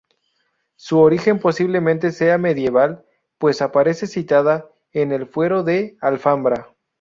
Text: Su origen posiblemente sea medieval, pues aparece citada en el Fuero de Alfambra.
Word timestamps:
Su 0.77 0.97
origen 0.97 1.37
posiblemente 1.37 2.11
sea 2.11 2.39
medieval, 2.39 3.05
pues 3.37 3.61
aparece 3.61 4.07
citada 4.07 4.67
en 4.93 5.11
el 5.11 5.27
Fuero 5.27 5.61
de 5.61 5.95
Alfambra. 6.01 6.73